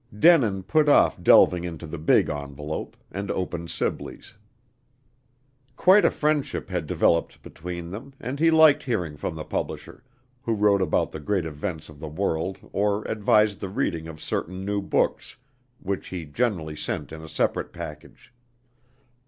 [0.17, 4.33] Denin put off delving into the big envelope, and opened Sibley's.
[5.75, 10.03] Quite a friendship had developed between them, and he liked hearing from the publisher,
[10.41, 14.65] who wrote about the great events of the world or advised the reading of certain
[14.65, 15.37] new books,
[15.77, 18.33] which he generally sent in a separate package.